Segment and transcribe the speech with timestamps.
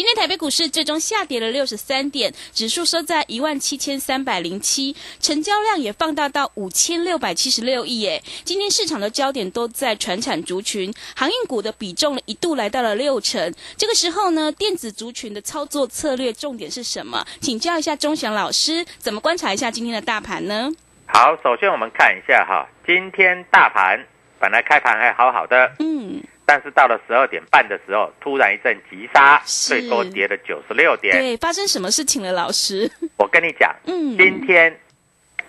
[0.00, 8.22] 今天台北股市最终下跌了六十三点，指数收在一万七千三百零七，成交量也放大到五千六百七十六亿耶。
[8.42, 13.52] 今天市场的焦点都在传产族群，航运股的比重一度来到了六成。
[13.76, 17.22] 这个时候呢，电子族群的操作策略重点是什么？
[17.42, 20.70] 请教一下钟祥老师，怎么观察一下今天的大盘呢？
[21.08, 24.02] 好，首先我们看一下哈，今天大盘
[24.38, 31.16] 本来开盘还好好的，嗯，但是到了十二点半的时候，突然一阵急杀，最多跌了九十六点。
[31.16, 32.90] 对，发生什么事情了，老师？
[33.18, 34.76] 我跟你讲，嗯今天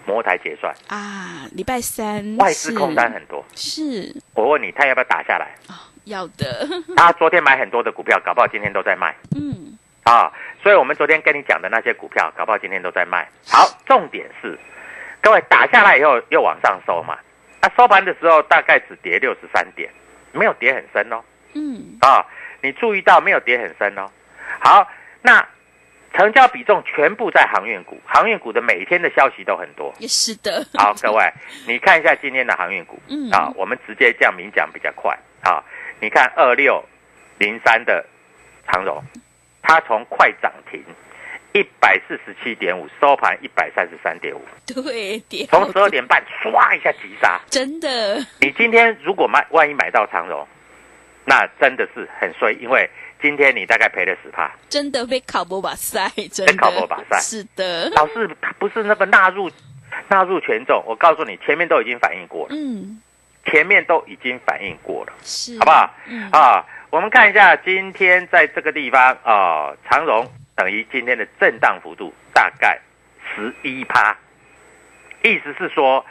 [0.05, 3.43] 摩台结算，啊，礼拜三外资空单很多。
[3.55, 5.55] 是我问你，他要不要打下来？
[5.69, 5.73] 哦，
[6.03, 10.31] 要的， 他昨天买很多的股票，搞不好今天都在卖嗯，啊。
[10.61, 13.27] 所以我们昨天跟你讲的那些股票，搞不好今天都在卖。
[13.47, 14.55] 好，重点是，
[15.19, 17.17] 各位打下来以后又往上收嘛。
[17.59, 19.89] 那收盘的时候大概只跌六十三点，
[20.31, 21.21] 没有跌很深哦。
[21.53, 22.25] 嗯，啊，
[22.61, 24.09] 你注意到没有跌很深哦。
[24.59, 24.87] 好，
[25.21, 25.45] 那
[26.13, 29.93] 成交比重全部在航运股，航运股的每天的消息都很多。
[29.99, 31.31] 也是的，好，各位，
[31.67, 35.63] 你看一下今天的航运股，嗯啊，我们直接这样明讲比较快啊。
[35.99, 36.83] 你看二六
[37.37, 38.05] 零三的
[38.67, 39.01] 长荣，
[39.61, 40.83] 它从快涨停
[41.53, 47.39] 一百四十七点五，收盘一百三十三点五，对，跌从十二点半唰一下急杀。
[47.49, 50.47] 真的，你今天如果买，万一买到长荣，
[51.25, 52.89] 那真的是很衰，因为
[53.21, 54.49] 今天你大概赔了十趴。
[54.69, 59.51] 真的被考博把塞，真被的考博把塞是的，老师他不是那个纳入
[60.07, 63.01] 纳入权重，我告诉你，前面都已经反映过了，嗯，
[63.45, 65.93] 前面都已经反映过了，是，好不好？
[66.07, 70.25] 嗯，啊，我们看一下今天在这个地方啊，长荣
[70.61, 72.79] 等于今天的震荡幅度大概
[73.33, 74.15] 十一趴，
[75.23, 76.05] 意思是说，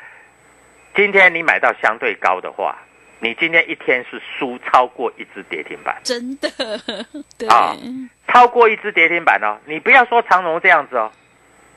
[0.93, 2.77] 今天你买到相对高的话，
[3.21, 6.01] 你今天一天是输超过一只跌停板。
[6.03, 6.51] 真的，
[7.39, 7.77] 对，啊
[8.27, 11.13] 超过一只跌停板哦，你不要说长荣这样子哦，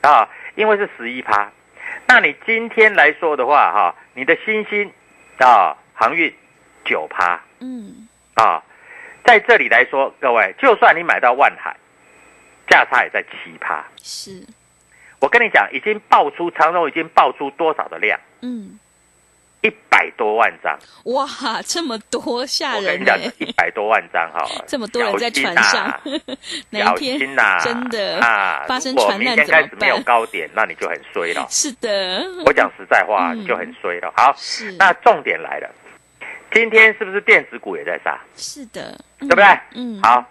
[0.00, 1.52] 啊，因为是十一趴，
[2.08, 4.90] 那你今天来说的话哈、你的新兴
[5.38, 6.34] 啊航运
[6.84, 8.60] 九趴嗯，啊，
[9.24, 11.76] 在这里来说，各位，就算你买到万海，
[12.68, 14.42] 价差也在七趴，是，
[15.20, 18.78] 我跟你讲，已经爆出长荣已经爆出多少的量，嗯，
[19.62, 21.26] 一百多万张，哇，
[21.66, 26.00] 这么多吓我跟你讲人，，一百多万张哈、 这么多人在船小上。
[26.70, 27.18] 哪一天？
[27.18, 30.00] 真的啊，发生船难怎么天开始没有？
[30.00, 31.46] 高点，那你就很衰了。
[31.50, 34.12] 是的，我讲实在话，就很衰了。
[34.16, 35.70] 好，是，那重点来了，
[36.52, 38.18] 今天是不是电子股也在杀？
[38.36, 39.60] 是的，对对不对？
[39.74, 40.24] 嗯，，好，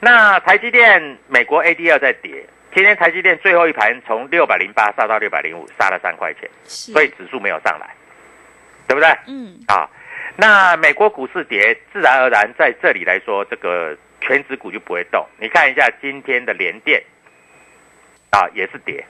[0.00, 2.44] 那台积电美国 ADR 在跌，
[2.74, 7.88] 今天台积电最后一盘从六百零八杀到六百零五，杀了三块钱，所以指数没有上来，
[8.86, 9.08] 对不对？
[9.26, 9.88] 嗯，啊，
[10.36, 15.26] 那美国股市跌，自然而然在这里来说，这个全指股就不会动。
[15.38, 17.02] 你看一下今天的联电，
[18.30, 19.04] 啊，也是跌，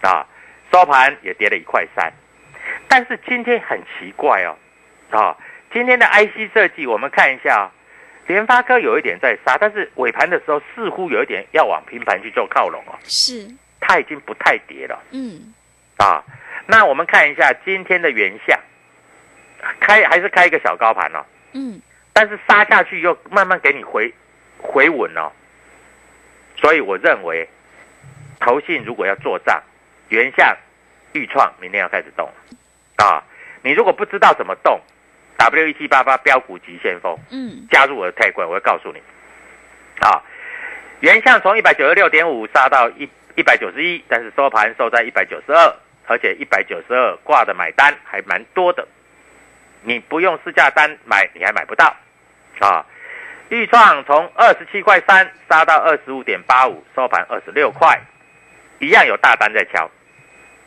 [0.00, 0.26] 啊，
[0.72, 2.10] 收盘也跌了一块三。
[2.88, 4.56] 但是今天很奇怪哦，
[5.10, 5.36] 啊、
[5.72, 7.70] 今天的 IC 设计我们看一下、哦，
[8.28, 13.48] 联发科有一点在杀，但是尾盘的时候似乎有一点要往平盘去做靠拢哦，是，
[13.80, 15.02] 它已经不太跌了。
[15.10, 15.52] 嗯，
[15.96, 16.22] 啊。
[16.66, 18.56] 那我们看一下今天的原相，
[19.80, 21.80] 开还是开一个小高盘哦，嗯，
[22.12, 24.12] 但是杀下去又慢慢给你回
[24.58, 25.32] 回稳哦，
[26.54, 27.48] 所以我认为，
[28.38, 29.60] 投信如果要做账，
[30.10, 30.54] 原相、
[31.12, 32.30] 预创明天要开始动。
[32.96, 33.22] 啊！
[33.62, 34.80] 你如果不知道怎么动
[35.38, 39.00] ，W 一七八八标股急先锋，嗯，加入我的 Telegram，我会告诉你
[40.00, 40.22] 啊。
[41.00, 45.74] 原相从一百九十六点五杀到一一百九十一，但是收盘收在一百九十二，
[46.06, 48.86] 而且一百九十二挂的买单还蛮多的，
[49.82, 51.96] 你不用市价单买，你还买不到
[52.58, 52.84] 啊。
[53.48, 57.98] 豫创从二十七块三杀到二十五点八五，收盘二十六块，
[58.80, 59.88] 一样有大单在敲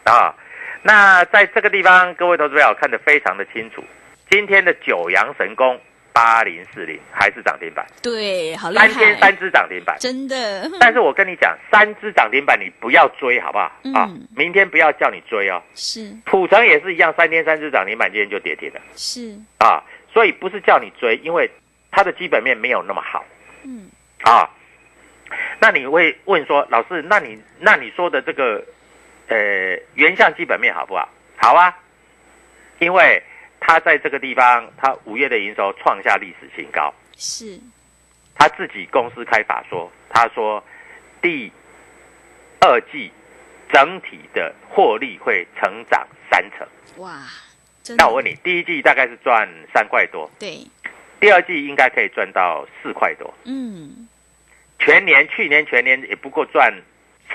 [0.06, 0.34] 啊。
[0.82, 3.84] 那在这个地方，各位投资者看得非常的清楚，
[4.32, 5.78] 今天的九阳神功
[6.14, 9.98] 八零四零还是涨停板，对，好厉害三天，三只涨停板。
[10.00, 13.66] 真的，但是我跟你讲，三只涨停板你不要追，好不好？
[13.94, 15.62] 啊嗯，明天不要叫你追哦。
[15.76, 19.84] 是普成也是一样，三天三只涨停板，今天就跌停了是，啊。
[20.14, 21.52] 所以不是叫你追，因为
[21.92, 23.26] 它的基本面没有那么好
[23.64, 23.90] 嗯，
[24.22, 24.50] 啊。
[25.60, 28.64] 那你会问说，老师，那你那你说的这个
[29.28, 31.10] 呃原相基本面好不好？
[31.36, 31.78] 好啊，
[32.80, 33.22] 因为
[33.64, 37.58] 它在这个地方，他五月的营收创下历史新高，是，
[38.36, 40.62] 他自己公司开法说，他说
[41.22, 41.50] 第
[42.60, 43.10] 二季
[43.72, 46.68] 整体的获利会成长三成。
[46.98, 47.22] 哇，
[47.82, 50.68] 真的，那我问你，第一季大概是赚三块多，对，
[51.22, 54.10] 第二季应该可以赚到四块多，嗯，
[54.80, 56.74] 全年去年全年也不过赚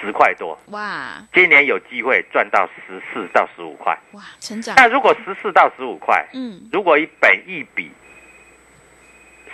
[0.00, 3.96] 十块多，哇今年有机会赚到十四到十五块。
[4.12, 7.90] 哇，成长，那如果十四到十五块，嗯，如果以本一比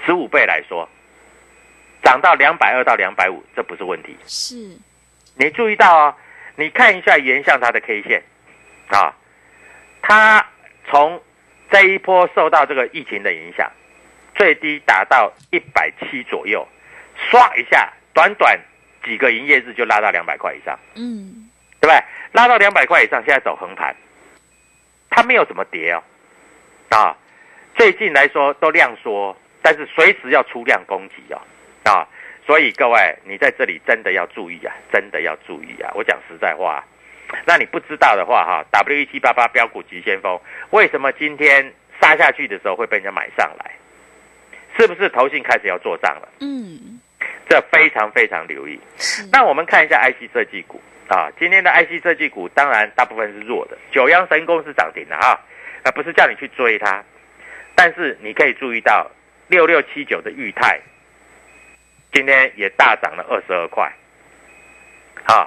[0.04, 0.88] 十五倍来说，
[2.02, 4.16] 涨到两百二到两百五，这不是问题。
[4.26, 4.76] 是，
[5.36, 6.16] 你注意到啊、
[6.56, 8.22] 你看一下原相它的 K 线
[8.88, 9.14] 啊，
[10.02, 10.44] 它
[10.90, 11.22] 从
[11.70, 13.70] 这一波受到这个疫情的影响，
[14.34, 16.66] 最低达到一百七左右，
[17.30, 18.58] 唰一下，短短
[19.04, 21.48] 几个营业日就拉到两百块以上，嗯，
[21.80, 22.04] 对不对？
[22.32, 23.94] 拉到两百块以上，现在走横盘，
[25.10, 26.02] 它没有怎么跌哦，
[26.90, 27.16] 啊，
[27.74, 31.40] 最近来说都量缩，但是随时要出量攻击哦，
[31.84, 32.06] 啊，
[32.46, 35.92] 所以各位你在这里真的要注意啊，真的要注意啊！
[35.94, 36.84] 我讲实在话，
[37.44, 40.40] 那你不知道的话哈，W 一七八八标股急先锋
[40.70, 43.72] 为什么今天杀下去的时候会被人家买上来？
[44.78, 46.28] 是不是投信开始要做账了？
[46.40, 46.98] 嗯，
[47.52, 48.80] 这非常非常留意。
[49.30, 55.38] 那我们看一下 IC 设计股啊，今天的 IC 设计股当然大部分是弱的，九阳神功是涨停的啊，
[55.84, 57.04] 那不是叫你去追它，
[57.74, 59.10] 但是你可以注意到
[59.48, 60.80] 六六七九的裕泰，
[62.10, 63.92] 今天也大涨了二十二块，
[65.24, 65.46] 啊，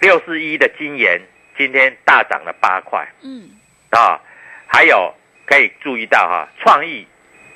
[0.00, 1.20] 六四一的金研
[1.56, 3.48] 今天大涨了八块嗯，
[3.90, 4.20] 啊，
[4.66, 5.14] 还有
[5.46, 7.06] 可以注意到哈、创意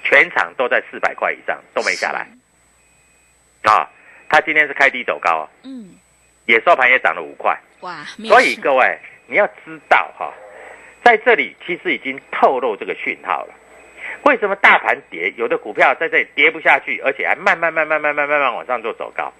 [0.04, 2.28] 全场都在四百块以上都没下来
[3.62, 3.88] 啊，
[4.28, 5.48] 它今天是开低走高啊。
[5.64, 5.94] 嗯，
[6.46, 10.32] 也收盘也涨了五块，哇，所以各位你要知道哈，
[11.04, 13.54] 在这里其实已经透露这个讯号了。
[14.24, 19.32] 为什么大盘跌，有的股票在这里跌不下去，而且还慢慢慢慢慢慢慢慢往上做走高？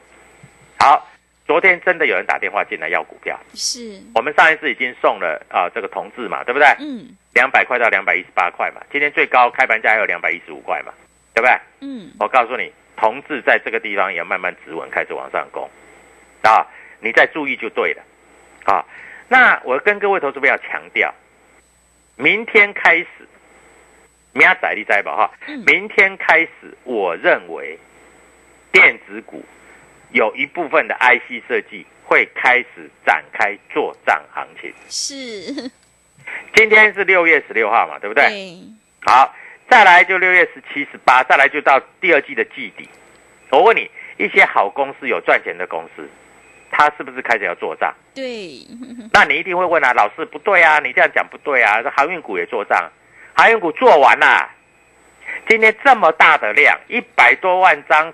[0.81, 1.09] 好，
[1.47, 6.67] 昨天真的有人打电话进来要股票，是，我们上一次已经送了啊、这个同志嘛，对不对？
[6.81, 10.93] 嗯两百块到两百一十八块嘛，今天最高开盘价还有两百一十五块嘛，
[11.33, 11.59] 对不对？
[11.81, 12.71] 嗯，我告诉你，
[13.03, 15.69] 同志在这个地方也慢慢止稳，开始往上攻，
[16.43, 16.65] 啊，
[17.01, 18.03] 你再注意就对了，
[18.65, 18.87] 啊，
[19.27, 21.13] 那我跟各位投资朋友强调，
[22.15, 23.09] 明天开始，
[24.33, 27.77] 明仔你在吧哈嗯，明天开始，我认为
[28.71, 29.45] 电子股
[30.13, 34.73] 有一部分的 IC 设计会开始展开做账行情。
[34.89, 35.71] 是，
[36.55, 38.29] 今天是六月十六号嘛，对不对？
[38.29, 38.59] 对，
[39.05, 39.35] 好，
[39.73, 42.87] 再来就六月十七、十八，再来就到第二季的季底。
[43.49, 46.07] 我问你，一些好公司、有赚钱的公司，
[46.71, 47.91] 它是不是开始要做账？
[48.15, 48.67] 对，
[49.15, 51.81] 那你一定会问啊，老师不对啊，你这样讲不对啊。
[51.83, 52.87] 这航运股也做账，
[53.35, 54.51] 航运股做完啦。
[55.49, 58.13] 今天这么大的量，一百多万张，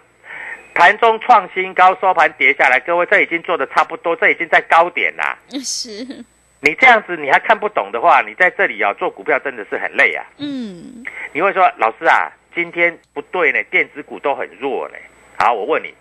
[0.75, 5.37] 盘中创新高，收盘跌下来，各位这已经做的差不多，这已经在高点啦。
[5.59, 6.25] 是，
[6.61, 10.25] 你这样子你还看不懂的话，你在这里啊做股票真的是很累啊。
[10.38, 14.97] 嗯，你会说，老师啊，今天不对呢，电子股都很弱呢。
[15.38, 15.95] 好，我问你，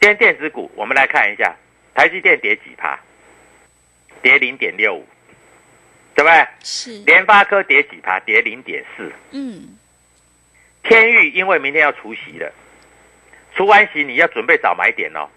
[0.00, 1.56] 今天电子股，我们来看一下，
[1.94, 2.98] 台积电跌几趴？
[4.22, 5.06] 跌零点六五，
[6.14, 6.46] 对不对？
[6.60, 8.20] 是，联发科跌几趴？
[8.20, 9.12] 跌零点四。
[9.32, 9.76] 嗯，
[10.84, 12.52] 天域因为明天要除息了，
[13.54, 15.28] 除完席你要准备找买点哦。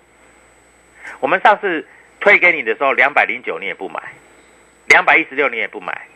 [1.20, 1.88] 我们上次
[2.22, 4.02] 推给你的时候，两百零九你也不买，
[4.88, 6.08] 两百一十六你也不买，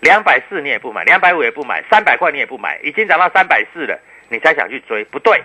[0.00, 5.42] 两百四你也不买，两百五也不买，三百块你也不买，已经涨到三百四了，你才想去追，不对，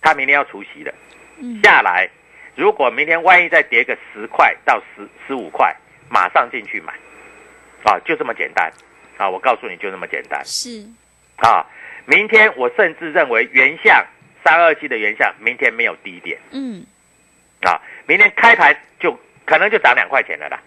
[0.00, 0.94] 他明天要除息了，
[1.38, 2.08] 嗯下来，
[2.54, 5.74] 如果明天万一再跌个十块到十十五块，
[6.08, 6.92] 马上进去买，
[7.84, 8.72] 啊，就这么简单，
[9.16, 10.40] 啊，我告诉你就这么简单。
[10.44, 10.86] 是，
[11.38, 11.66] 啊，
[12.06, 14.06] 明天我甚至认为原相
[14.44, 16.86] 三二七的原相明天没有低点嗯，
[17.62, 20.60] 啊，明天开盘就可能就涨两块钱了啦，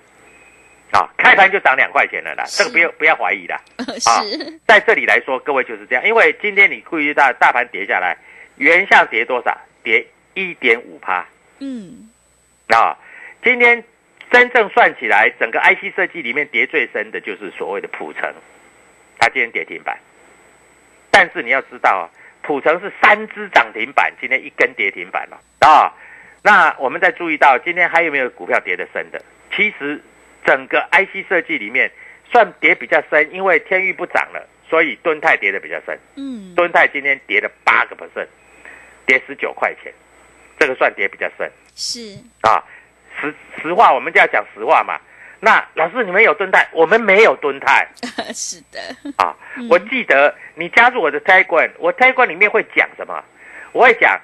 [0.92, 2.64] 啊，开盘就涨两块钱了啦，是。
[2.64, 3.56] 这个不要不要怀疑的
[4.06, 4.24] 啊，
[4.68, 8.18] 在这里来说，各位就是这样，因为今天你注意到大盘跌下来，
[8.58, 9.58] 原相跌多少？
[9.84, 11.26] 跌一点五趴。
[11.60, 12.10] 嗯，
[12.68, 12.98] 啊，
[13.42, 13.82] 今天
[14.30, 18.34] 真正算起来，整个 IC 设计里面跌最深的就是所谓的普成，
[19.18, 19.98] 它今天跌停板。
[21.10, 22.04] 但是你要知道啊，
[22.42, 25.40] 普成是三只涨停板，今天一根跌停板了。
[25.60, 25.94] 啊。
[26.50, 29.22] 那我们再注意到，今天还有没有股票跌得深的？
[29.56, 30.02] 其实
[30.44, 31.92] 整个 IC 设计里面
[32.32, 35.96] 算跌比较深，因为天域不涨了，所以敦泰跌得比较深。
[36.16, 38.26] 嗯，敦泰今天跌了八个 percent，
[39.06, 39.94] 跌十九块钱，
[40.58, 41.52] 这个算跌比较深。
[41.76, 42.64] 是，啊，
[43.22, 45.00] 实实话，我们就要讲实话嘛。
[45.40, 47.88] 那老师，你们有蹲泰，我们没有蹲泰
[48.34, 48.80] 是的，
[49.18, 49.38] 啊。
[49.70, 53.24] 我记得你加入我的 t a g a n 我 t a g a n 里面会讲什么？
[53.72, 54.20] 我会讲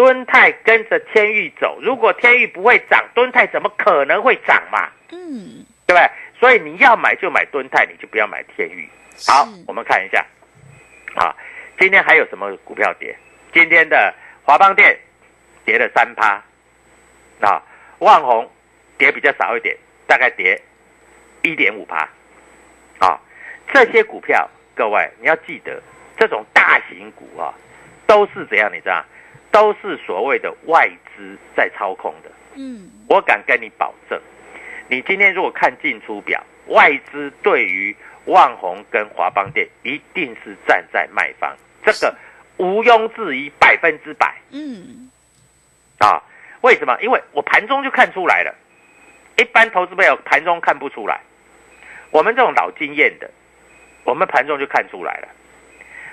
[0.00, 4.88] 蹲泰跟着天域走，如果天域不会涨，敦泰怎么可能会涨嘛？
[5.10, 6.10] 嗯，对不对？
[6.38, 8.88] 所以你要买就买敦泰，你就不要买天域。
[9.26, 10.24] 好，我们看一下，
[11.16, 11.36] 啊，
[11.78, 13.14] 今天还有什么股票跌？
[13.52, 14.98] 今天的华邦电
[15.66, 16.42] 跌了三趴，
[17.42, 17.62] 啊，
[17.98, 18.50] 万宏
[18.96, 19.76] 跌比较少一点，
[20.06, 20.58] 大概跌
[21.42, 22.08] 一点五趴，
[23.00, 23.20] 啊，
[23.70, 25.78] 这些股票，各位你要记得，
[26.16, 27.52] 这种大型股啊，
[28.06, 28.72] 都是怎样？
[28.72, 29.04] 你知道，
[29.50, 32.30] 都是所谓的外资在操控的。
[32.54, 34.20] 嗯，我敢跟你保证，
[34.88, 37.94] 你今天如果看进出表，外资对于
[38.26, 42.14] 万宏跟华邦电一定是站在卖方，这个
[42.58, 45.10] 毋庸置疑，百分之百嗯，
[45.98, 46.22] 啊！
[46.62, 46.98] 为什么？
[47.00, 48.54] 因为我盘中就看出来了，
[49.38, 51.20] 一般投资朋友盘中看不出来，
[52.10, 53.30] 我们这种老经验的，
[54.04, 55.28] 我们盘中就看出来了。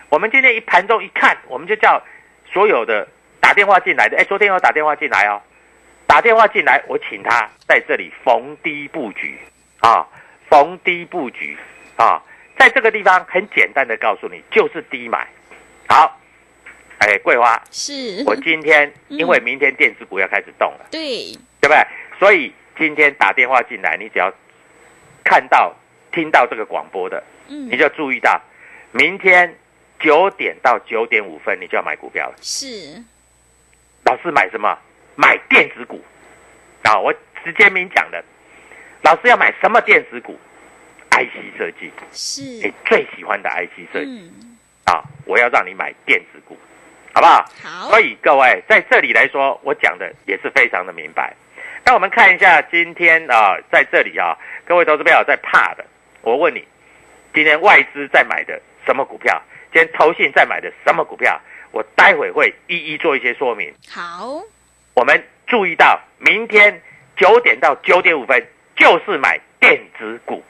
[0.09, 2.01] 我们今天一盘中一看，我们就叫
[2.45, 3.05] 所有的
[3.39, 5.41] 打电话进来的，哎，昨天有打电话进来哦，
[6.05, 9.37] 打电话进来，我请他在这里逢低布局
[9.79, 10.05] 啊，
[10.49, 11.57] 逢低布局
[11.95, 12.21] 啊，
[12.57, 15.27] 在这个地方很简单的告诉你，就是低买。
[15.87, 16.19] 好，
[16.99, 21.77] 哎，桂花，是，我今天因为明天电子股要开始动了，对，对不对？
[22.19, 24.33] 所以今天打电话进来，你只要
[25.23, 25.73] 看到、
[26.11, 28.41] 听到这个广播的，嗯你，就注意到，
[28.91, 29.55] 明天
[29.99, 32.35] 九点到九点五分，你就要买股票了。
[32.41, 33.01] 是，
[34.07, 34.77] 老师买什么？
[35.15, 36.01] 买电子股
[36.83, 36.97] 啊！
[36.97, 38.23] 我直接明讲的，
[39.01, 40.39] 老师要买什么电子股
[41.09, 45.03] ？IC 设计是，你，最喜欢的 IC 设计、嗯，啊！
[45.25, 46.57] 我要让你买电子股，
[47.13, 47.43] 好不好？
[47.61, 51.35] 好所，以各位在这里来说，我讲的也是非常的明白。
[51.83, 55.83] 那我们看一下今天啊，在这里啊，各位投资朋友在怕的，
[56.21, 56.65] 我问你，
[57.33, 59.41] 今天外资在买的什么股票？
[59.73, 61.37] 今天投信在买的什么股票？
[61.77, 63.71] 我待会会一一做一些说明。
[63.87, 64.41] 好，
[64.95, 66.81] 我们注意到，明天
[67.15, 70.43] 九点到九点五分就是买电子股。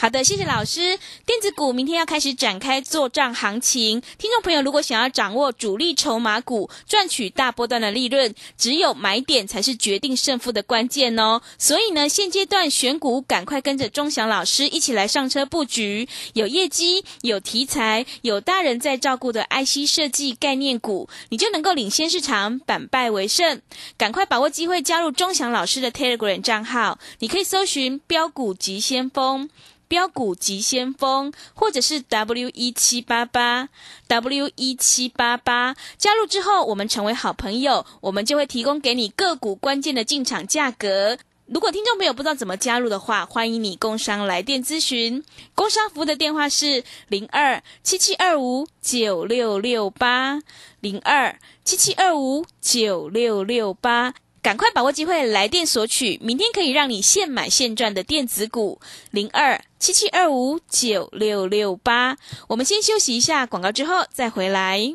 [0.00, 0.98] 好的，谢谢老师。
[1.26, 11.42] 电子股明天要开始展开做账行情，听众朋友如果想要掌握主力筹码股，赚取大波段的利润，只有买点才是决定胜负的关键哦。
[11.58, 23.60] 所以呢，现阶段选股赶快跟着钟祥老师一起来上车布局，有业绩、有题材、有大人在照顾的 IC 设计概念股，你就能够领先市场，反败为胜。
[23.98, 29.50] 赶快把握机会加入钟祥老师的 Telegram 账号，你可以搜寻“标股急先锋”。
[29.90, 33.68] 标股急先锋，或者是 W 一七八八
[34.06, 41.18] W 一七八八，加入之后，我们成为好朋友，我们就会提供给你个股关键的进场价格。
[41.46, 45.24] 如果听众朋友不知道怎么加入的话，欢迎你工商来电咨询。
[45.56, 50.40] 工商服务的电话是零二七七二五九六六八
[50.78, 54.14] 零二七七二五九六六八。
[54.42, 58.80] 赶快把握机会来电索取，明天可以让你现买现赚的电子股
[59.10, 62.16] 零二七七二五九六六八。
[62.48, 64.94] 我们先休息一下广告，之后再回来。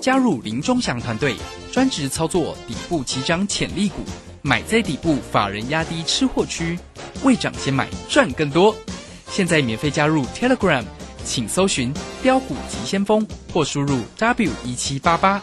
[0.00, 1.36] 加入林忠祥团队，
[1.70, 3.96] 专职操作底部起涨潜力股，
[4.40, 6.78] 买在底部，法人压低吃货区，
[7.22, 8.74] 未涨先买赚更多。
[9.30, 10.84] 现在免费加入 Telegram，
[11.22, 15.42] 请搜寻“标股急先锋”或输入 w 一七八八，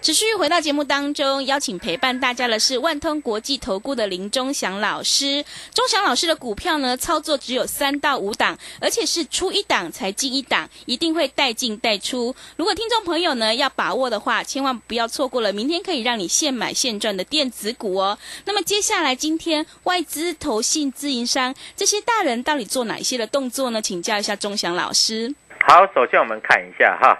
[0.00, 5.44] 持续回到节目当中，邀请陪伴大家的是万通国际投顾的林忠祥老师。
[5.74, 12.34] 忠祥老师的股票呢，操作只有三到五档，而且是出一档才进一档，一定会带进带出。
[12.56, 18.16] 如果听众朋友呢要把握的话，千万不要错过了明天可以让你现买现赚的电子股哦。
[18.44, 23.82] 那么接下来今天外资、投信、自营商这些大人到底做哪一些的动作呢？
[23.82, 25.34] 请教一下忠祥老师。
[25.66, 27.18] 好，首先我们看一下哈。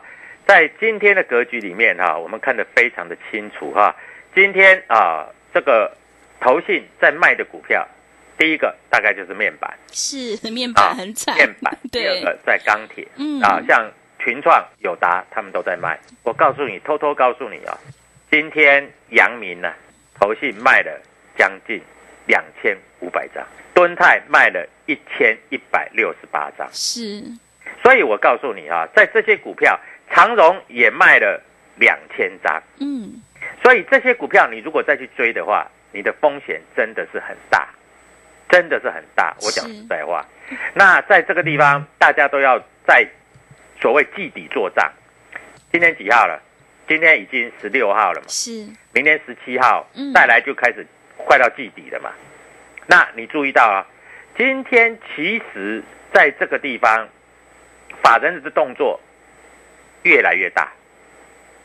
[0.48, 3.94] 在今天的格局里面哈，我们看得非常的清楚哈。
[4.34, 5.94] 今天啊，这个
[6.40, 7.86] 投信在卖的股票，
[8.38, 11.76] 第一个大概就是面板，是面板很惨，面板。
[11.92, 16.00] 第二个在钢铁，嗯啊，像群创、友达他们都在卖。
[16.22, 17.78] 我告诉你，偷偷告诉你啊，
[18.30, 19.70] 今天阳明呢，
[20.18, 20.98] 投信卖了
[21.36, 21.78] 将近
[22.26, 27.22] 两千五百张，敦泰卖了一千一百六十八张，是。
[27.82, 29.78] 所以我告诉你啊，在这些股票。
[30.10, 31.40] 长荣也卖了
[31.76, 33.22] 两千张，嗯，
[33.62, 37.68] 所以这些股票你如果再去追的话，你的风险真的是很大，
[38.48, 39.36] 真的是很大。
[39.42, 40.26] 我讲实在话，
[40.74, 43.06] 那在这个地方大家都要在
[43.80, 44.90] 所谓季底做账。
[45.70, 46.42] 今天几号了？
[46.88, 48.26] 今天已经十六号了嘛？
[48.28, 48.66] 是。
[48.92, 50.84] 明天十七号，再来就开始
[51.16, 52.10] 快到季底了嘛？
[52.86, 53.86] 那你注意到啊，
[54.36, 57.06] 今天其实在这个地方
[58.02, 58.98] 法人的动作。
[60.02, 60.72] 越来越大，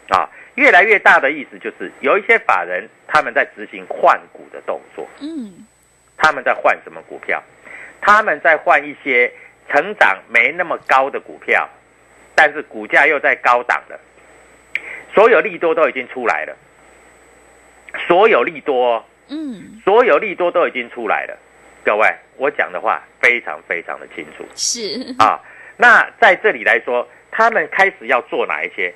[0.10, 5.66] 啊，越来越大的意思就是有一些法人他们在执行换股的动作，嗯，
[6.18, 7.42] 他们在换什么股票？
[8.02, 9.32] 他们在换一些
[9.70, 11.70] 成长没那么高的股票，
[12.36, 13.98] 但是股价又在高档的，
[15.14, 16.56] 所有利多都已经出来了，
[18.08, 21.38] 所有利多，嗯，所有利多都已经出来了，
[21.86, 25.16] 各位，我讲的话非常非常的清楚，是。
[25.18, 25.40] 啊，
[25.78, 27.08] 那在这里来说。
[27.36, 28.94] 他们开始要做哪一些？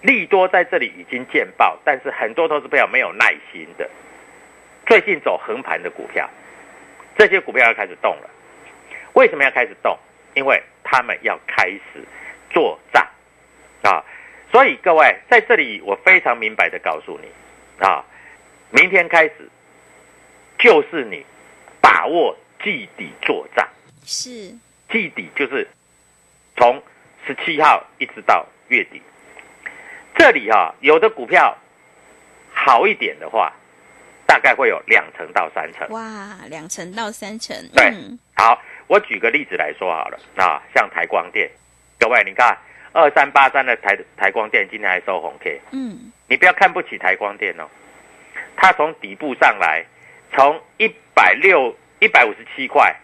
[0.00, 3.88] 利多在这里已经见报，但是很多投资友没有耐心的。
[4.86, 6.28] 最近走横盘的股票，
[7.18, 8.30] 这些股票要开始动了。
[9.12, 9.98] 为什么要开始动？
[10.34, 11.82] 因为他们要开始
[12.50, 13.06] 做账
[13.82, 14.02] 啊！
[14.50, 17.28] 所以各位在这里，我非常明白的告诉你
[17.84, 18.04] 啊，
[18.70, 19.48] 明天开始
[20.58, 21.24] 就是你
[21.80, 23.68] 把握季底做账。
[24.04, 24.30] 是
[24.90, 25.68] 季底就是
[26.56, 26.82] 从。
[27.26, 29.00] 十七号一直到月底，
[30.16, 31.56] 这里哈有的股票
[32.52, 33.52] 好一点的话，
[34.26, 35.88] 大概会有两成到三成。
[35.88, 37.56] 哇，两成到三成。
[37.74, 37.92] 对，
[38.36, 41.50] 好，我举个例子来说好了，啊，像台光电，
[41.98, 42.56] 各位你看
[42.92, 47.64] 二三八三的台台光电今天还收红 K，嗯，你不要看不起台光电哦，
[48.56, 49.84] 它从底部上来，
[50.32, 52.94] 从一百六一百五十七块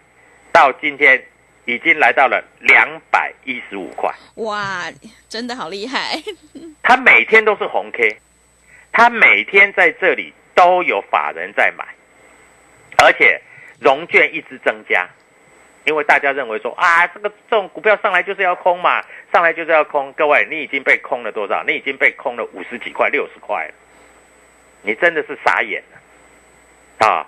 [0.53, 1.25] 到今天。
[1.67, 4.85] 已经来到了两百一十五块，哇，
[5.29, 6.21] 真的好厉害！
[6.83, 8.19] 他每天都是红 K，
[8.91, 11.85] 他每天在这里都有法人在买，
[12.99, 13.41] 而且
[13.79, 15.07] 融券一直增加，
[15.85, 20.13] 因为大家认为说啊，这个这种股票上来就是要空嘛，上来就是要空。
[20.15, 21.63] 各位，你已经被空了多少？
[21.65, 23.75] 你已经被空了五十几块、六十块了，
[24.83, 27.27] 你真的是傻眼了啊！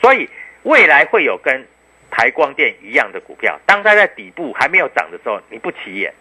[0.00, 0.30] 所以
[0.62, 1.66] 未来会有跟。
[2.16, 6.14] 台光电一样的股票，当它在底部还没有涨的时候，你不起眼，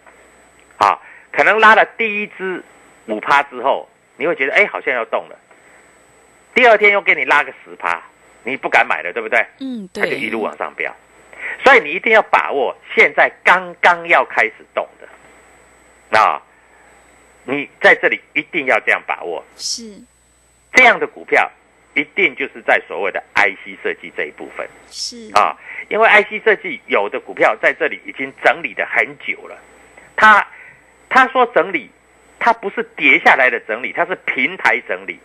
[0.78, 1.00] 啊，
[1.32, 2.64] 可能拉了第一支
[3.06, 5.38] 五趴之后，你会觉得哎，好像要动了。
[6.56, 8.02] 第二天又给你拉个十趴，
[8.42, 9.46] 你不敢买了，对不对？
[9.60, 10.04] 嗯，对。
[10.04, 10.92] 它就一路往上飙，
[11.64, 16.42] 所以你一定要把握现在刚刚要开始动的，啊，
[17.44, 19.46] 你在这里一定要这样把握。
[19.56, 20.02] 是
[20.74, 21.52] 这样的股票。
[21.96, 25.56] 一定就是在所谓的 IC 设计这一部分，是啊，
[25.90, 29.60] 因为 IC 设计有的股票在这里已经整理的很久了，
[30.16, 30.46] 他
[31.10, 31.92] 他说整理，
[32.40, 35.20] 它不是跌下来的整理，它是平台整理。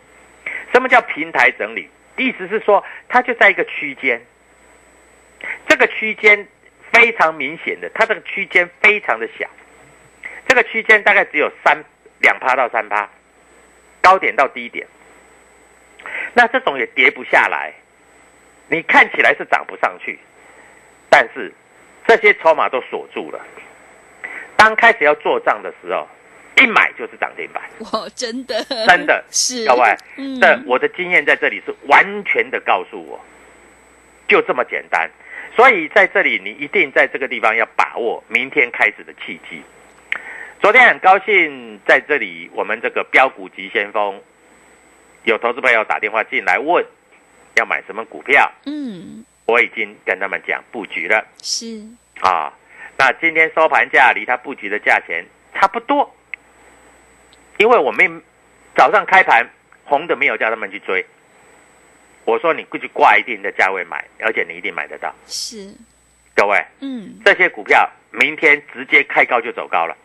[0.73, 1.89] 什么叫平台整理？
[2.19, 4.21] 意思是说，它就在一个区间，
[5.67, 6.47] 这个区间
[6.93, 9.49] 非常明显的，它这个区间非常的小，
[10.47, 11.83] 这个区间大概只有三
[12.21, 13.09] 两趴到三趴，
[14.03, 14.87] 高点到低点。
[16.35, 17.73] 那这种也跌不下来，
[18.69, 20.19] 你看起来是涨不上去，
[21.09, 21.53] 但是
[22.07, 23.41] 这些筹码都锁住了。
[24.57, 26.07] 当开始要做账的时候，
[26.57, 27.63] 一买就是涨停板。
[27.93, 29.97] 哇，真的，真的 是各位，
[30.41, 33.21] 这我的经验在这里是完全的告诉我，
[34.27, 35.09] 就这么简单。
[35.57, 39.63] 所以在这里你一定在这个地方要把握明天开始的契机。
[40.61, 44.21] 昨天很高兴在这里，我们这个标股急先锋
[45.25, 46.85] 有投资朋友打电话进来问
[47.57, 51.83] 要买什么股票，嗯，我已经跟他们讲布局了是，
[52.21, 52.53] 啊。
[52.97, 56.13] 那今天收盘价离他布局的价钱差不多，
[57.59, 58.23] 因为我们
[58.77, 59.49] 早上开盘
[59.85, 61.05] 红的没有叫他们去追，
[62.25, 65.15] 我说你过去挂一定的价位买，而且你一定买得到。
[65.27, 65.73] 是，
[66.35, 69.97] 各位，嗯，这些股票明天直接开高就走高了，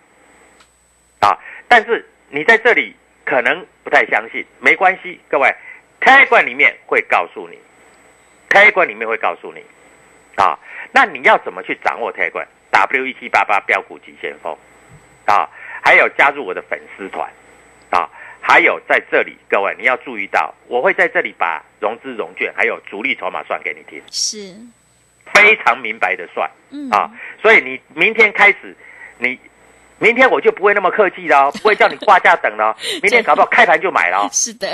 [1.19, 1.38] 啊！
[1.67, 2.95] 但是你在这里
[3.26, 5.54] 可能不太相信，没关系，各位，
[6.00, 7.58] 开关里面会告诉你，
[8.50, 9.64] 开关里面会告诉你，
[10.36, 10.58] 啊，
[10.92, 14.58] 那你要怎么去掌握开关？W 一七八八标股急先锋，
[15.26, 15.50] 啊，
[15.82, 17.30] 还有加入我的粉丝团，
[17.92, 18.10] 啊，
[18.42, 24.56] 还有在这里，各位你要注意到，我会在这里把融资融券还有主力筹码算给你听，是，
[25.34, 26.50] 非常明白的算。
[26.72, 27.10] 嗯，啊，
[27.42, 28.76] 所以你明天开始，
[29.18, 29.40] 你
[30.04, 34.28] 明天我就不会那么客气了哦， 不会叫你挂价等了哦，明天搞不好开盘就买了哦。
[34.34, 34.68] 是的，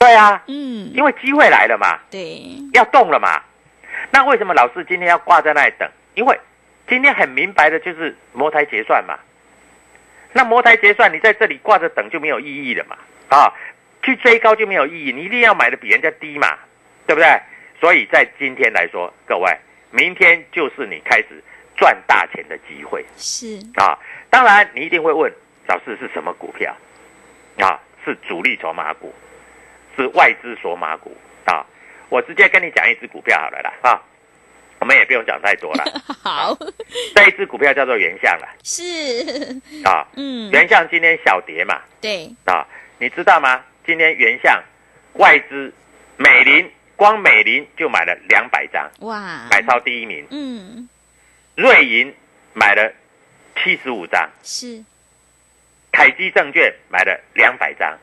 [0.00, 3.40] 对啊，嗯，因为机会来了嘛，对，要动了嘛。
[4.10, 5.88] 那为什么老师今天要挂在那里等？
[6.14, 6.36] 因为
[6.88, 9.16] 今天很明白的就是摩台结算嘛。
[10.32, 12.96] 那摩台结算，你在这里挂着等就没有意义了嘛。
[13.28, 13.52] 啊，
[14.02, 16.58] 去追高就没有意义，你一定要买的比人家低嘛，
[17.06, 17.40] 对不对？
[17.80, 19.56] 所以在今天来说，各位，
[19.92, 21.42] 明天就是你开始
[21.76, 23.04] 赚大钱的机会。
[23.16, 23.98] 是，啊，
[24.30, 25.32] 当然你一定会问
[25.66, 26.74] 老师是什么股票
[27.58, 27.80] 啊？
[28.04, 29.14] 是主力筹码股，
[29.96, 31.64] 是外资索马股啊？
[32.10, 34.02] 我直接跟你讲一只股票好了啦啊，
[34.78, 35.84] 我们也不用讲太多了。
[36.22, 36.54] 好，
[37.14, 38.82] 这一只股票叫做原相了是，
[39.84, 42.66] 啊，嗯，原相今天小跌嘛对，啊，
[42.98, 43.64] 你知道吗？
[43.86, 44.62] 今天原相
[45.14, 45.72] 外资
[46.18, 50.88] 美林光美林就买了两百张，哇，买超第一名，嗯，
[51.56, 52.14] 瑞银
[52.52, 52.92] 买了
[53.56, 54.28] 七十五张。
[54.42, 54.82] 是，
[55.92, 57.98] 凯基证券买了两百张，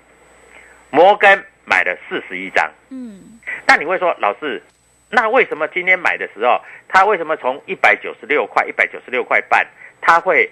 [0.90, 2.72] 摩根买了四十一张。
[2.90, 4.62] 嗯，那你会说，老师，
[5.10, 9.68] 那为什么今天买的时候，它为什么从一百九十六块、一百九十六块半，
[10.00, 10.50] 它会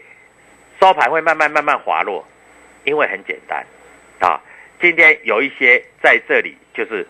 [0.80, 2.28] 收盘会慢慢慢慢滑落？
[2.86, 3.66] 因为很简单
[4.20, 4.42] 啊，
[4.82, 7.06] 今天有一些在这里就是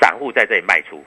[0.00, 1.04] 散户在这里卖出，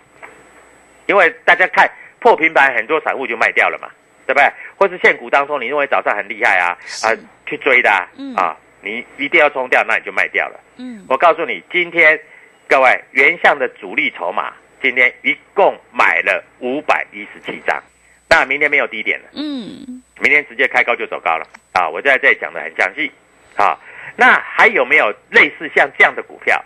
[1.05, 3.89] 因为大家看破平盘，很多散户就卖掉了嘛，
[4.25, 4.51] 对不对？
[4.77, 10.59] 或是现股当中，你认为早上很厉害啊啊是，去追的啊，嗯啊你一定要冲掉，那你就卖掉了。
[10.77, 12.19] 嗯，我告诉你，今天
[12.67, 17.81] 各位原相的主力筹码，今天一共买了五百一十七张，
[18.27, 21.89] 当然明天没有低点了，嗯，明天直接开高就走高了啊！
[21.89, 23.11] 我在这里讲的很详细
[23.55, 23.79] 啊。
[24.15, 26.63] 那还有没有类似像这样的股票？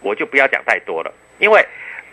[0.00, 1.60] 我就不要讲太多了，因为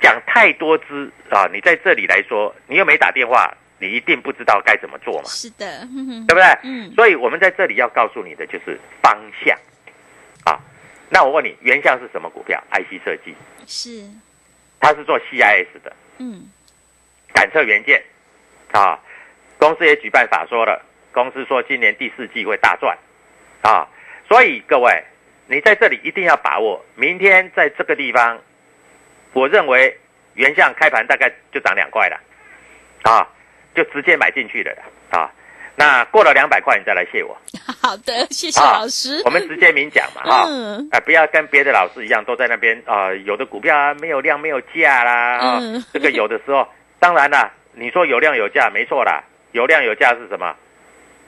[0.01, 5.79] 讲太多只啊，你在这里来说，你又没打电话，你一定不知道该怎么做嘛，是的，
[6.27, 6.43] 对不对？
[6.63, 9.57] 嗯，所以我们在这里要告诉你的就是方向
[10.45, 10.59] 啊。
[11.09, 13.35] 那我问你，原相是什么股票？IC 设计，
[13.67, 14.09] 是，
[14.79, 16.47] 它是做 CIS 的嗯，
[17.33, 18.01] 感测元件
[18.71, 18.99] 啊。
[19.57, 22.97] 公司也举办法说了，公司说今年第四季会大赚
[23.61, 23.87] 啊。
[24.27, 25.03] 所以各位，
[25.47, 28.39] 你在这里一定要把握，明天在这个地方，
[29.33, 29.97] 我认为
[30.33, 32.19] 原相开盘大概就涨两块了
[33.03, 33.27] 啊，
[33.75, 34.71] 就直接买进去了
[35.11, 35.29] 啊。
[35.77, 37.37] 那过了两百块，你再来谢我。
[37.81, 46.65] 好的，谢谢啊老师，我们直接明讲嘛， 哈、嗯啊，不要跟别的老师一样，都在那边啊、有的股票啊没有量没有价啦，啊、嗯这个有的时候，
[46.97, 50.55] 当然啦，你说有量有价没错啦，有量有价是什么？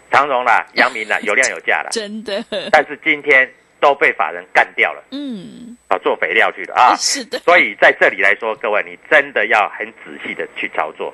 [0.09, 11.13] 长荣啦、阳明啦，有量有价啦， 真的，但是今天都被法人干掉了嗯，啊，做肥料去了啊，是的，所以在这里来说，各位你真的要很仔细的去操作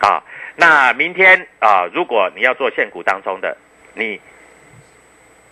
[0.00, 0.22] 啊。
[0.56, 3.56] 那明天啊，如果你要做现股当中的，
[3.94, 4.20] 你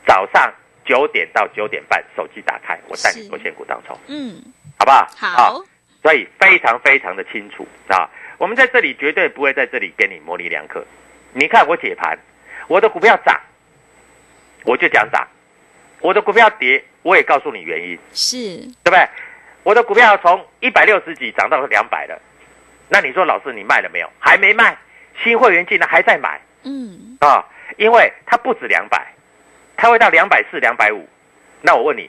[0.07, 0.53] 早上
[0.85, 4.43] 九点到九点半手机打开，我带你做现股当中，嗯，
[4.79, 5.07] 好不好？
[5.17, 5.65] 好啊，
[6.03, 8.09] 所以非常非常的清楚啊。
[8.39, 10.85] 我们在这里绝对不会在这里跟你模棱两可。
[11.33, 12.19] 你看我解盘，
[12.69, 13.39] 我的股票涨，
[14.65, 15.27] 我就讲涨；
[16.01, 17.99] 我的股票跌，我也告诉你原因。
[18.13, 18.37] 是，
[18.83, 19.09] 对不对？
[19.63, 22.19] 我的股票从一百六十几涨到两百了，
[22.89, 24.11] 那你说老师你卖了没有？
[24.19, 24.77] 还没卖，
[25.23, 26.41] 新会员进来还在买。
[26.65, 27.45] 嗯，啊，
[27.77, 29.07] 因为它不止两百，
[29.77, 31.07] 它会到两百四、两百五。
[31.61, 32.09] 那我问你，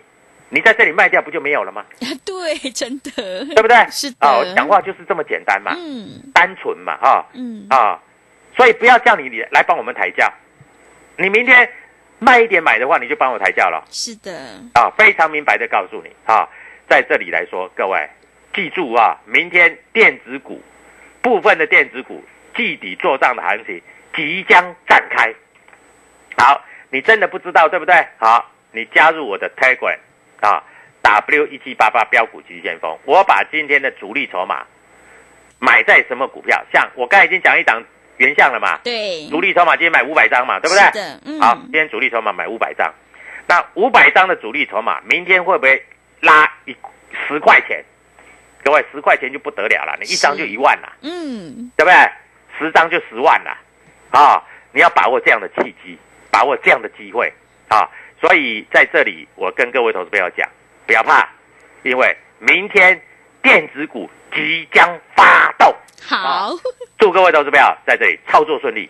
[0.50, 1.86] 你在这里卖掉不就没有了吗？
[2.26, 3.12] 对，真的，
[3.46, 3.76] 对不对？
[3.90, 4.28] 是的。
[4.28, 6.32] 啊，我讲话就是这么简单嘛，嗯。
[6.34, 8.00] 单纯嘛，啊嗯，啊，
[8.56, 10.32] 所以不要叫你来帮我们抬价，
[11.18, 11.70] 你明天
[12.18, 13.84] 卖一点买的话，你就帮我抬价了。
[13.92, 14.32] 是的，
[14.74, 16.48] 啊，非常明白的告诉你啊，
[16.88, 18.10] 在这里来说，各位
[18.54, 20.62] 记住啊，明天电子股
[21.22, 22.24] 部分的电子股
[22.56, 23.82] 季底做账的行情
[24.16, 25.34] 即将展开。
[26.38, 27.96] 好，你真的不知道对不对？
[28.18, 29.98] 好，你加入我的 Telegram
[30.42, 30.64] 啊
[31.02, 34.66] ，W 一七八八标股急先锋，我把今天的主力筹码
[35.60, 36.64] 买在什么股票？
[36.72, 37.84] 像我刚才已经讲一档
[38.18, 41.02] 原相了嘛，对，主力筹码今天买五百张嘛，对不对？
[41.26, 42.94] 嗯，好，今天主力筹码买五百张，
[43.48, 45.84] 那五百张的主力筹码，明天会不会
[46.22, 46.76] 拉一
[47.28, 47.84] 十块钱？
[48.64, 52.12] 各位，十块钱就不得了了，你一张就一万了，嗯，对不对？
[52.58, 53.58] 十张就十万了，
[54.12, 54.44] 啊，
[54.74, 55.98] 你要把握这样的契机，
[56.30, 57.32] 把握这样的机会
[57.70, 57.90] 啊！
[58.20, 60.48] 所以在这里，我跟各位投资朋友讲，
[60.86, 61.28] 不要怕，
[61.84, 63.02] 因为明天
[63.42, 66.52] 电子股即将发动，好。
[66.98, 68.90] 祝各位投资朋友在这里操作顺利。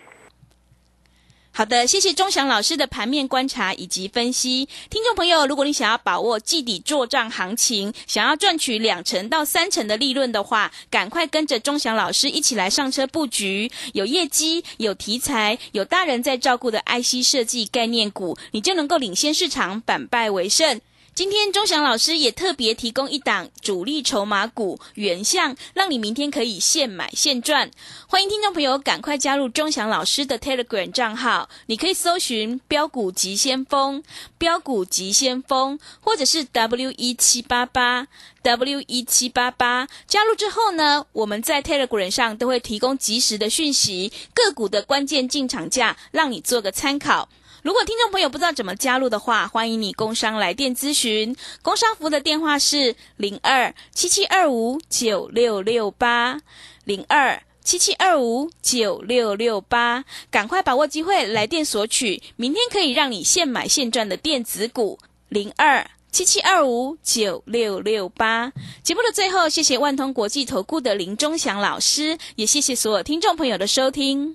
[1.60, 4.66] 好的，谢谢钟祥老师的盘面观察以及分析。
[4.88, 13.70] 听众朋友，如果你想要把握季底做账行情，想要赚取两成到三成的利润的话，赶快跟着钟祥老师一起来上车布局。
[13.92, 20.80] 有业绩、有题材、有大人在照顾的 IC 设计概念股，你就能够领先市场，反败为胜。
[21.20, 27.70] 今天钟祥老师也特别提供一档主力筹码股原相，让你明天可以现买现赚。
[28.06, 34.02] 欢迎听众朋友赶快加入钟祥老师的 Telegram 账号，你可以搜寻“标股急先锋”、
[34.38, 38.06] “标股急先锋”或者是 W 一七八八
[38.40, 39.86] W 一七八八。
[40.06, 47.28] 加入之后呢，我们在 Telegram 上都会提供及时的讯息，个股的关键进场价，让你做个参考。
[47.62, 51.36] 如果听众朋友不知道怎么加入的话，欢迎你工商来电咨询。
[51.62, 56.40] 工商服务的电话是零二七七二五九六六八
[56.84, 68.52] 零二七七二五九六六八，赶快把握机会来电索取，明天可以让你现买现赚的电子股零二七七二五九六六八。
[68.82, 74.34] 节目的最后，谢谢万通国际投顾的林忠祥老师，也谢谢所有听众朋友的收听。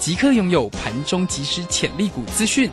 [0.00, 2.70] 即刻拥有盘中即时潜力股资讯，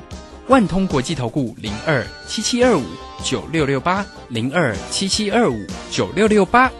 [0.47, 2.83] 万通国际投顾零二七七二五
[3.21, 6.71] 九六六八零二七七二五九六六八，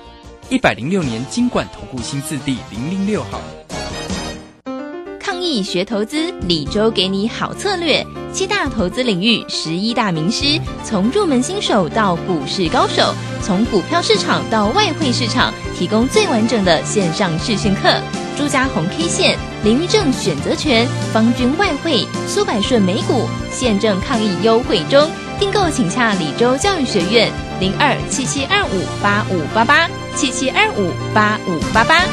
[0.50, 3.42] 一百零六年经管投顾新字第零零六号。
[5.20, 8.08] 抗疫学投资，李周给你好策略。
[8.32, 18.02] 七大投资领域，十一大名师，从入门新手到股市高手，从股票市场到外汇市场，提供最完整的线上试训课。
[18.38, 32.06] 朱家红 K 线、林玉正选择权、方军外汇、苏百顺美股现正抗疫优惠中，订购请洽李州教育学院零二七七二五八五八八七七二五八五八八。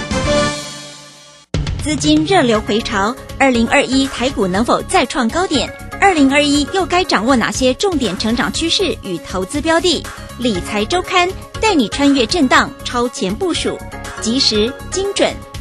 [1.83, 5.71] 资金热流回潮，二零二一台股能否再创高点？
[6.01, 10.03] 二零二一又该掌握哪些重点成长趋势与投资标的？
[10.39, 11.29] 理财周刊
[11.61, 13.79] 带你穿越震荡，超前部署，
[14.23, 15.31] 及时精准。